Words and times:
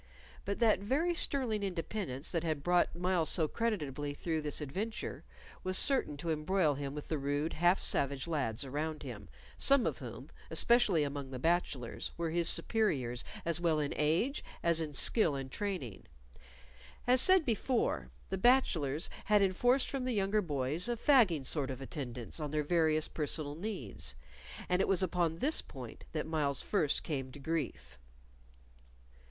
But 0.45 0.57
that 0.57 0.79
very 0.79 1.13
sterling 1.13 1.61
independence 1.61 2.31
that 2.31 2.43
had 2.43 2.63
brought 2.63 2.95
Myles 2.95 3.29
so 3.29 3.47
creditably 3.47 4.15
through 4.15 4.41
this 4.41 4.59
adventure 4.59 5.23
was 5.63 5.77
certain 5.77 6.17
to 6.17 6.31
embroil 6.31 6.73
him 6.73 6.95
with 6.95 7.07
the 7.07 7.19
rude, 7.19 7.53
half 7.53 7.79
savage 7.79 8.27
lads 8.27 8.65
about 8.65 9.03
him, 9.03 9.29
some 9.59 9.85
of 9.85 9.99
whom, 9.99 10.31
especially 10.49 11.03
among 11.03 11.29
the 11.29 11.37
bachelors, 11.37 12.13
were 12.17 12.31
his 12.31 12.49
superiors 12.49 13.23
as 13.45 13.61
well 13.61 13.79
in 13.79 13.93
age 13.95 14.43
as 14.63 14.81
in 14.81 14.91
skill 14.93 15.35
and 15.35 15.51
training. 15.51 16.07
As 17.05 17.21
said 17.21 17.45
before, 17.45 18.09
the 18.29 18.39
bachelors 18.39 19.07
had 19.25 19.43
enforced 19.43 19.87
from 19.87 20.05
the 20.05 20.13
younger 20.13 20.41
boys 20.41 20.89
a 20.89 20.97
fagging 20.97 21.45
sort 21.45 21.69
of 21.69 21.79
attendance 21.79 22.39
on 22.39 22.49
their 22.49 22.63
various 22.63 23.07
personal 23.07 23.53
needs, 23.53 24.15
and 24.67 24.81
it 24.81 24.87
was 24.87 25.03
upon 25.03 25.35
this 25.37 25.61
point 25.61 26.05
that 26.11 26.25
Myles 26.25 26.63
first 26.63 27.03
came 27.03 27.31
to 27.33 27.39
grief. 27.39 27.99